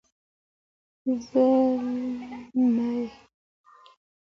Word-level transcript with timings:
زرلېمه 1.25 3.01